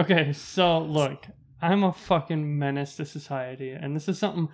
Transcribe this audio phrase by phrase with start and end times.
[0.00, 1.26] Okay, so look,
[1.60, 4.48] I'm a fucking menace to society, and this is something.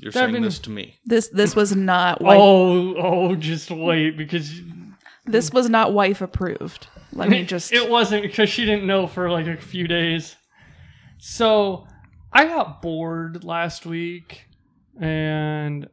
[0.00, 0.98] You're Devin- saying this to me.
[1.04, 2.38] This this was not wife.
[2.40, 4.60] Oh, oh, just wait, because
[5.26, 6.88] This was not wife approved.
[7.12, 7.72] Let me just.
[7.72, 10.36] It wasn't because she didn't know for like a few days.
[11.18, 11.86] So
[12.32, 14.46] I got bored last week
[15.00, 15.88] and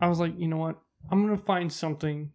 [0.00, 0.78] I was like, you know what?
[1.10, 2.30] I'm going to find something.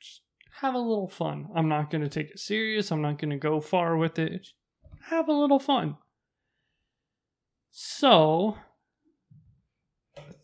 [0.00, 0.20] Just
[0.60, 1.48] have a little fun.
[1.56, 2.90] I'm not going to take it serious.
[2.92, 4.46] I'm not going to go far with it.
[5.06, 5.96] Have a little fun.
[7.70, 8.56] So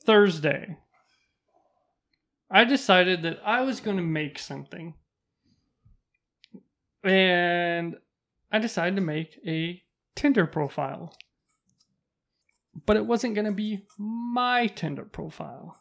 [0.04, 0.78] Thursday,
[2.50, 4.94] I decided that I was going to make something
[7.04, 7.96] and
[8.50, 9.82] I decided to make a
[10.16, 11.14] Tinder profile.
[12.86, 15.76] But it wasn't going to be my Tinder profile.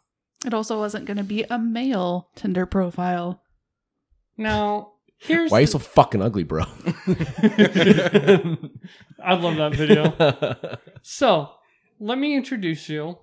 [0.46, 3.42] it also wasn't going to be a male Tinder profile.
[4.38, 6.64] Now, here's Why are you so fucking ugly, bro?
[9.24, 10.78] I love that video.
[11.04, 11.52] So,
[12.00, 13.20] let me introduce you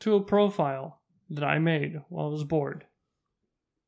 [0.00, 1.00] to a profile
[1.30, 2.84] that I made while I was bored.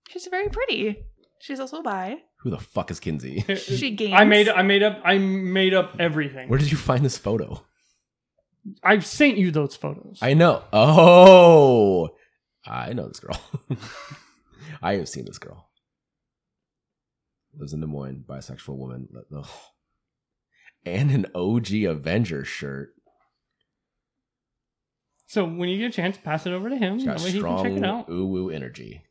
[0.08, 1.04] She's very pretty.
[1.40, 2.16] She's also bi.
[2.38, 3.44] Who the fuck is Kinsey?
[3.56, 4.14] She games.
[4.16, 6.48] I made I made up I made up everything.
[6.48, 7.62] Where did you find this photo?
[8.82, 10.18] I've sent you those photos.
[10.22, 10.62] I know.
[10.72, 12.08] Oh,
[12.64, 13.40] I know this girl.
[14.82, 15.65] I have seen this girl.
[17.58, 19.08] Lives in Des Moines, bisexual woman.
[19.34, 19.46] Ugh.
[20.84, 22.90] And an OG Avenger shirt.
[25.26, 26.98] so when you get a chance, pass it over to him.
[26.98, 28.08] She's got That way he can strong check it out.
[28.08, 29.02] uwu energy.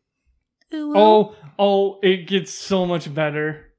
[0.74, 3.74] Ooh, Oh, oh, it gets so much better.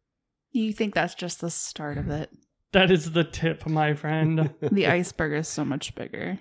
[0.52, 2.30] you think that's just the start of it?
[2.72, 4.50] That is the tip, my friend.
[4.60, 6.38] The iceberg is so much bigger.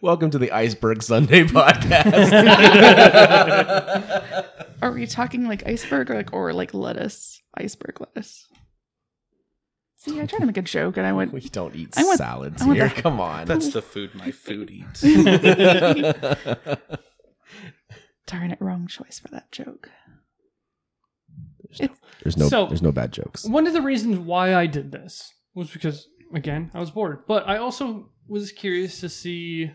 [0.00, 2.04] Welcome to the Iceberg Sunday podcast.
[4.82, 7.40] Are we talking like iceberg or like or like lettuce?
[7.56, 8.46] Iceberg lettuce.
[9.96, 11.32] See, I tried to make a joke and I went.
[11.32, 12.88] we don't eat I want- salads I want here.
[12.88, 13.46] the- Come on.
[13.46, 15.00] That's the food my food eats.
[18.26, 19.90] Darn it, wrong choice for that joke.
[22.22, 23.46] there's no So- there's no bad jokes.
[23.48, 27.24] One of the reasons why I did this was because, again, I was bored.
[27.26, 29.70] But I also was curious to see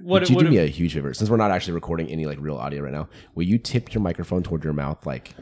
[0.00, 1.12] what Would it you would do me a huge favor?
[1.12, 4.02] Since we're not actually recording any like real audio right now, will you tip your
[4.02, 5.04] microphone toward your mouth?
[5.06, 5.34] Like,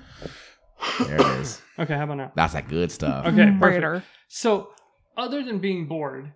[1.01, 1.63] there it is.
[1.79, 2.33] Okay, how about now?
[2.35, 3.25] That's that good stuff.
[3.27, 4.05] Okay, perfect.
[4.27, 4.71] So,
[5.17, 6.33] other than being bored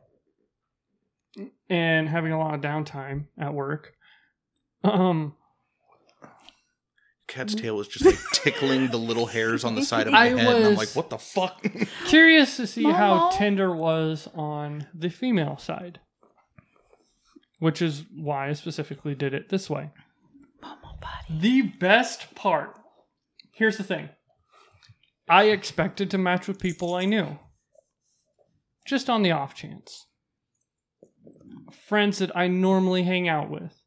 [1.69, 3.93] and having a lot of downtime at work,
[4.85, 5.35] um,
[7.27, 10.29] Cat's tail was just like tickling the little hairs on the side of my I
[10.29, 11.67] head, and I'm like, "What the fuck?"
[12.07, 13.37] curious to see how Mama.
[13.37, 15.99] Tinder was on the female side,
[17.63, 19.91] which is why I specifically did it this way.
[21.31, 22.77] The best part.
[23.53, 24.09] Here's the thing.
[25.29, 27.39] I expected to match with people I knew.
[28.85, 30.07] Just on the off chance.
[31.87, 33.81] Friends that I normally hang out with.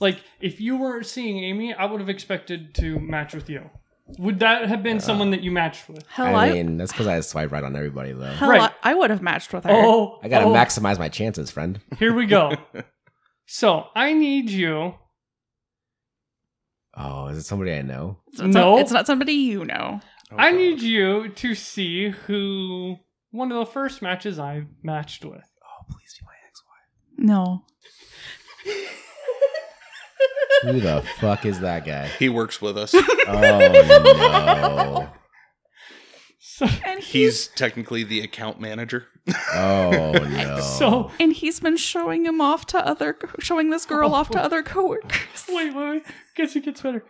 [0.00, 3.70] Like, if you were seeing Amy, I would have expected to match with you.
[4.18, 6.04] Would that have been someone that you matched with?
[6.08, 8.24] Hell, I I, mean, that's because I swipe right on everybody, though.
[8.24, 8.72] hell, Right.
[8.82, 9.70] I, I would have matched with her.
[9.70, 11.80] Oh, I gotta oh, maximize my chances, friend.
[12.00, 12.52] Here we go.
[13.54, 14.94] so, I need you.
[16.96, 18.18] Oh, is it somebody I know?
[18.28, 18.78] It's not- No.
[18.78, 20.00] it's not somebody you know.
[20.30, 20.56] Oh, I God.
[20.56, 22.96] need you to see who
[23.30, 25.44] one of the first matches I matched with.
[25.62, 27.18] Oh, please be my ex-wife.
[27.18, 27.64] No.
[30.62, 32.06] Who the fuck is that guy?
[32.18, 32.94] He works with us.
[32.94, 33.02] Oh
[33.40, 35.08] no!
[36.54, 39.06] So, And he's, He's technically the account manager.
[39.54, 40.60] Oh no!
[40.60, 44.42] so and he's been showing him off to other showing this girl oh, off to
[44.42, 45.46] other coworkers.
[45.48, 46.02] wait, wait, wait.
[46.36, 47.04] Guess it gets better.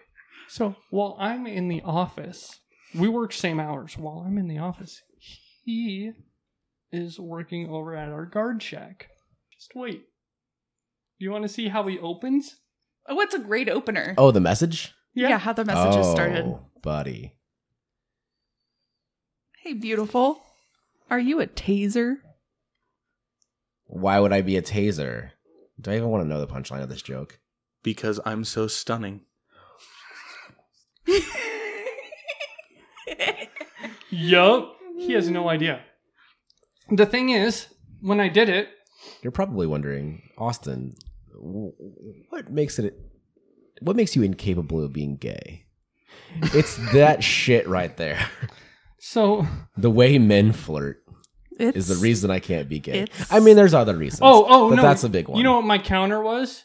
[0.46, 2.60] So while I'm in the office,
[2.94, 3.96] we work same hours.
[3.96, 5.00] While I'm in the office,
[5.64, 6.12] he
[6.92, 9.08] is working over at our guard shack.
[9.54, 10.02] Just wait.
[11.18, 12.60] Do you want to see how he opens?
[13.08, 14.14] Oh, it's a great opener.
[14.18, 14.92] oh, the message.
[15.14, 15.38] yeah.
[15.38, 16.54] how the messages oh, started.
[16.82, 17.32] buddy.
[19.62, 20.42] Hey, beautiful.
[21.10, 22.16] Are you a taser?
[23.86, 25.30] Why would I be a taser?
[25.80, 27.38] Do I even want to know the punchline of this joke?
[27.82, 29.20] Because I'm so stunning.
[34.10, 34.76] Yup.
[34.98, 35.80] He has no idea.
[36.90, 37.66] The thing is,
[38.00, 38.68] when I did it,
[39.22, 40.94] You're probably wondering, Austin,
[41.34, 41.72] w-
[42.28, 42.94] what makes it?
[43.80, 45.64] What makes you incapable of being gay?
[46.40, 48.28] It's that shit right there.
[49.04, 49.46] So
[49.76, 51.02] The way men flirt
[51.58, 53.06] is the reason I can't be gay.
[53.30, 54.20] I mean, there's other reasons.
[54.22, 55.38] Oh, oh but no, that's a big one.
[55.38, 56.64] You know what my counter was?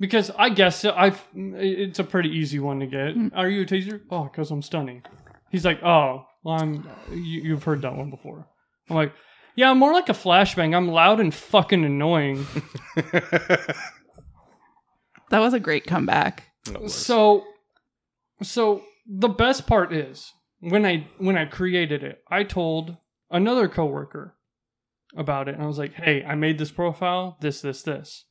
[0.00, 3.12] Because I guess I, it's a pretty easy one to get.
[3.12, 3.28] Hmm.
[3.34, 4.00] Are you a taser?
[4.10, 5.02] Oh, because I'm stunning.
[5.50, 8.48] He's like, oh, Well, I'm you, you've heard that one before.
[8.90, 9.12] I'm like,
[9.54, 10.74] yeah, I'm more like a flashbang.
[10.74, 12.46] I'm loud and fucking annoying.
[15.30, 16.44] That was a great comeback.
[16.86, 17.44] So,
[18.42, 20.32] so the best part is
[20.64, 22.96] when I when I created it, I told
[23.30, 24.34] another coworker
[25.16, 27.36] about it, and I was like, "Hey, I made this profile.
[27.40, 28.24] This, this, this."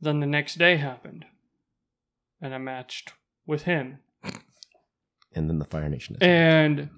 [0.00, 1.26] Then the next day happened,
[2.40, 3.12] and I matched
[3.46, 3.98] with him.
[5.34, 6.16] And then the Fire Nation.
[6.16, 6.28] Attacked.
[6.28, 6.90] And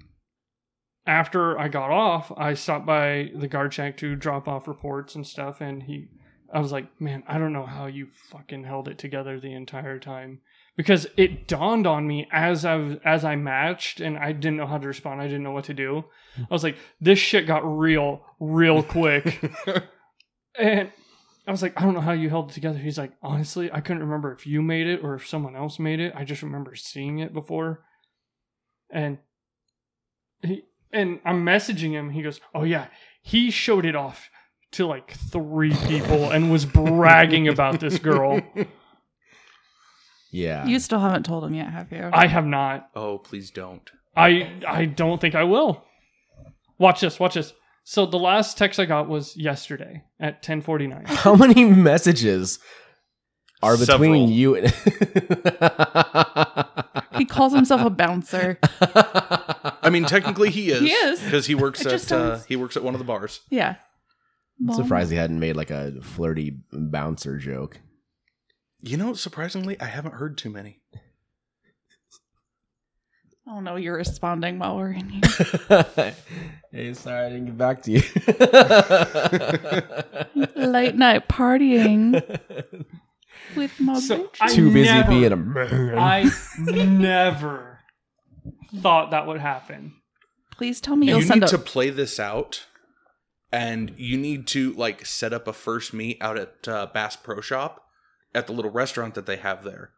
[1.07, 5.27] after I got off, I stopped by the guard shack to drop off reports and
[5.27, 5.61] stuff.
[5.61, 6.09] And he,
[6.53, 9.99] I was like, man, I don't know how you fucking held it together the entire
[9.99, 10.41] time
[10.77, 14.67] because it dawned on me as I was, as I matched and I didn't know
[14.67, 15.21] how to respond.
[15.21, 16.05] I didn't know what to do.
[16.39, 19.43] I was like, this shit got real, real quick.
[20.59, 20.91] and
[21.47, 22.79] I was like, I don't know how you held it together.
[22.79, 26.01] He's like, honestly, I couldn't remember if you made it or if someone else made
[26.01, 26.13] it.
[26.17, 27.85] I just remember seeing it before.
[28.91, 29.19] And
[30.43, 32.11] he and I'm messaging him.
[32.11, 32.87] He goes, "Oh yeah,
[33.21, 34.31] he showed it off
[34.75, 38.41] to like three people and was bragging about this girl.
[40.31, 40.67] Yeah.
[40.67, 42.11] You still haven't told him yet, have you?
[42.13, 42.89] I have not.
[42.97, 43.89] oh, please don't.
[44.17, 45.85] I I don't think I will.
[46.77, 47.21] Watch this.
[47.21, 47.53] Watch this.
[47.85, 51.07] So the last text I got was yesterday at 10:49.
[51.23, 52.59] How many messages
[53.63, 54.29] are between Several.
[54.31, 54.75] you and
[57.17, 58.59] he calls himself a bouncer.
[58.81, 60.81] I mean, technically he is.
[60.81, 61.21] He is.
[61.23, 63.41] because he works It at just uh, he works at one of the bars.
[63.51, 63.77] Yeah.
[64.61, 67.81] I'm surprised he hadn't made like a flirty bouncer joke.
[68.81, 70.81] You know, surprisingly, I haven't heard too many.
[73.47, 75.87] Oh no, you're responding while we're in here.
[76.73, 78.01] hey, sorry I didn't get back to you.
[80.57, 82.15] Late night partying
[83.57, 84.37] with my So, bitch.
[84.41, 85.99] I Too busy never- being a man.
[85.99, 87.81] I never
[88.81, 89.93] thought that would happen.
[90.51, 92.67] Please tell me you you'll need send a to play this out,
[93.55, 97.41] and you need to like set up a first meet out at uh, Bass Pro
[97.41, 97.87] Shop
[98.35, 99.93] at the little restaurant that they have there,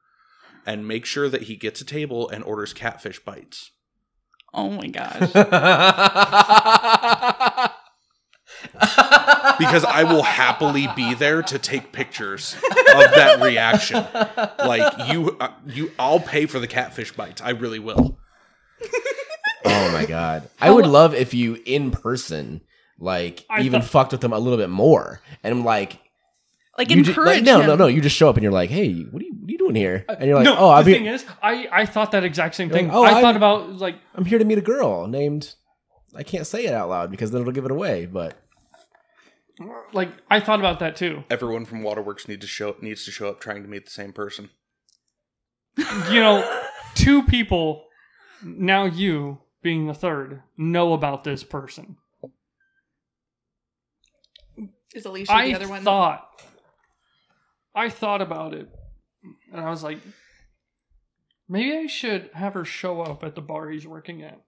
[0.67, 3.71] and make sure that he gets a table and orders catfish bites.
[4.53, 5.21] Oh my gosh.
[9.59, 14.05] because I will happily be there to take pictures of that reaction.
[14.59, 17.41] Like you, uh, you, I'll pay for the catfish bites.
[17.41, 18.19] I really will.
[19.65, 20.51] oh my god.
[20.61, 22.61] I would love if you in person
[22.99, 25.21] like I even thought- fucked with them a little bit more.
[25.43, 25.99] And I'm like
[26.79, 27.67] Like you ju- encourage like, no, him.
[27.67, 27.87] no, no.
[27.87, 29.75] You just show up and you're like, hey, what are you, what are you doing
[29.75, 30.05] here?
[30.09, 32.25] Uh, and you're like, no, oh, the I'm thing here, is, I I thought that
[32.25, 32.89] exact same You're thing.
[32.89, 35.55] like, oh, I I'm- thought about like I'm here to meet a girl named.
[36.15, 38.07] I can't say it out loud because then it'll give it away.
[38.07, 38.39] But
[39.93, 41.25] like I thought about that too.
[41.31, 44.13] Everyone from Waterworks needs to show needs to show up trying to meet the same
[44.13, 44.51] person.
[46.11, 46.61] You know,
[46.95, 47.85] two people
[48.43, 51.97] now you being the third know about this person.
[54.97, 55.83] Is Alicia I the other one?
[55.83, 56.29] thought
[57.75, 58.69] I thought about it
[59.53, 59.99] and I was like
[61.49, 64.41] maybe I should have her show up at the bar he's working at.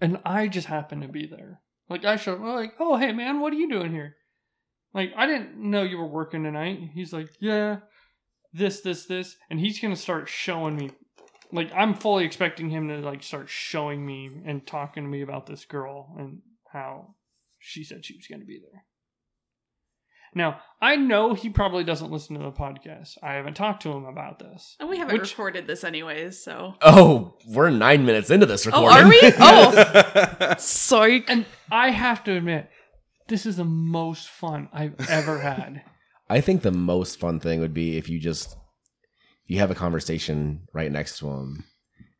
[0.00, 1.60] And I just happened to be there.
[1.88, 4.16] Like I showed like, "Oh, hey man, what are you doing here?"
[4.94, 6.90] Like I didn't know you were working tonight.
[6.94, 7.78] He's like, "Yeah,
[8.52, 10.90] this this this." And he's going to start showing me
[11.52, 15.46] like I'm fully expecting him to like start showing me and talking to me about
[15.46, 16.40] this girl and
[16.72, 17.14] how
[17.62, 18.84] she said she was going to be there.
[20.34, 23.18] Now, I know he probably doesn't listen to the podcast.
[23.22, 24.76] I haven't talked to him about this.
[24.80, 26.74] And we haven't Which- recorded this anyways, so.
[26.80, 29.06] oh, we're nine minutes into this Oh, recording.
[29.06, 29.20] are we?
[29.38, 31.24] Oh, sorry.
[31.28, 32.70] And I have to admit,
[33.28, 35.82] this is the most fun I've ever had.
[36.30, 38.56] I think the most fun thing would be if you just
[39.46, 41.64] you have a conversation right next to him,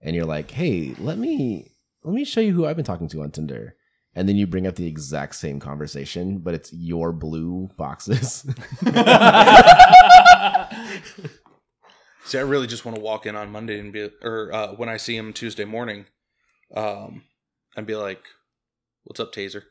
[0.03, 1.73] and you're like, "Hey, let me
[2.05, 3.75] let me show you who I've been talking to on Tinder."
[4.15, 8.43] And then you bring up the exact same conversation, but it's your blue boxes.
[12.25, 14.89] See, I really just want to walk in on Monday and be, or uh, when
[14.89, 16.07] I see him Tuesday morning,
[16.75, 17.23] um,
[17.77, 18.23] and be like,
[19.05, 19.63] "What's up, Taser?"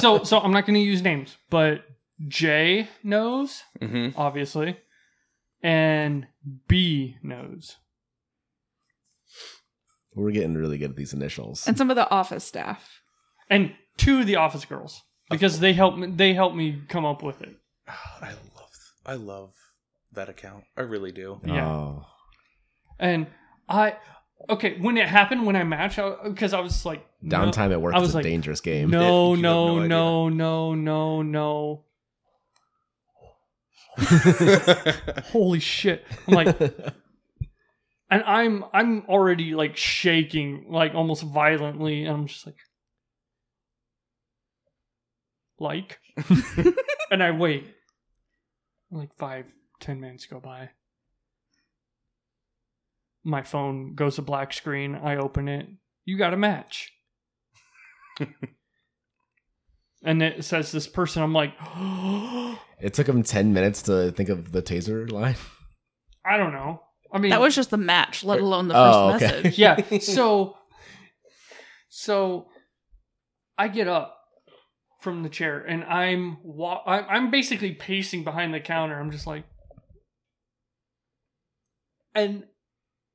[0.00, 1.84] so, so I'm not going to use names, but
[2.28, 4.18] J knows, Mm-hmm.
[4.20, 4.76] obviously,
[5.62, 6.26] and
[6.68, 7.76] B knows.
[10.14, 11.66] We're getting really good at these initials.
[11.66, 13.00] And some of the office staff.
[13.50, 17.22] and two of the office girls because they helped me they helped me come up
[17.22, 17.56] with it
[18.20, 18.70] I love,
[19.06, 19.54] I love
[20.12, 20.64] that account.
[20.76, 21.40] I really do.
[21.44, 21.66] yeah.
[21.68, 22.06] Oh.
[22.98, 23.26] and
[23.68, 23.96] i
[24.50, 27.94] okay when it happened when i matched because I, was like no- Downtime at work
[27.94, 28.90] I is was a like, dangerous game.
[28.90, 31.84] no You have no no no no no no
[35.32, 36.56] holy shit i'm like
[38.12, 42.58] and I'm I'm already like shaking, like almost violently, and I'm just like,
[45.58, 45.98] like,
[47.10, 47.74] and I wait.
[48.90, 49.46] Like five,
[49.80, 50.68] ten minutes go by.
[53.24, 54.94] My phone goes to black screen.
[54.94, 55.66] I open it.
[56.04, 56.92] You got a match.
[60.04, 61.22] and it says this person.
[61.22, 61.54] I'm like,
[62.82, 65.36] It took him 10 minutes to think of the taser line.
[66.26, 66.82] I don't know.
[67.12, 69.42] I mean, That was just the match, let alone the Oh, first okay.
[69.42, 69.58] message.
[69.58, 69.98] yeah.
[69.98, 70.56] So,
[71.88, 72.48] so
[73.58, 74.18] I get up
[75.00, 78.98] from the chair and I'm wa- I'm I'm basically pacing behind the counter.
[78.98, 79.44] I'm just like,
[82.14, 82.44] and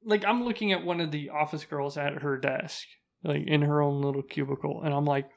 [0.04, 2.86] like I'm looking at one of the office girls at her desk,
[3.24, 5.30] like in her own little cubicle, and I'm like,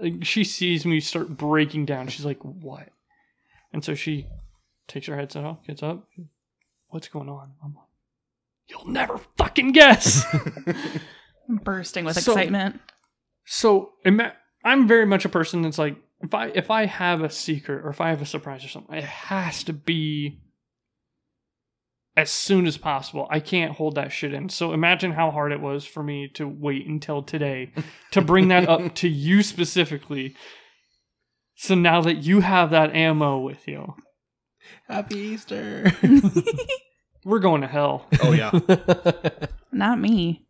[0.00, 2.08] like she sees me start breaking down.
[2.08, 2.88] She's like, "What?"
[3.72, 4.26] And so she
[4.88, 6.08] takes her headset off, gets up.
[6.92, 7.52] What's going on?
[7.64, 7.86] I'm like,
[8.68, 10.24] "You'll never fucking guess."
[11.48, 12.80] I'm bursting with So- excitement.
[13.44, 14.34] So ima-
[14.64, 17.88] I'm very much a person that's like if I if I have a secret or
[17.90, 20.38] if I have a surprise or something, it has to be
[22.16, 23.26] as soon as possible.
[23.30, 24.50] I can't hold that shit in.
[24.50, 27.72] So imagine how hard it was for me to wait until today
[28.10, 30.36] to bring that up to you specifically.
[31.56, 33.94] So now that you have that ammo with you,
[34.88, 35.92] Happy Easter.
[37.24, 38.06] we're going to hell.
[38.22, 38.50] oh yeah.
[39.72, 40.46] Not me.